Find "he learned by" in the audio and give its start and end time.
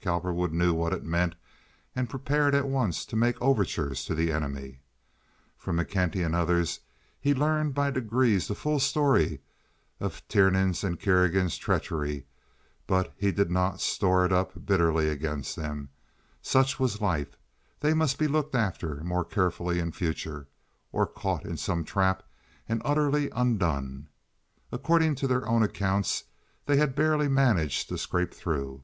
7.20-7.92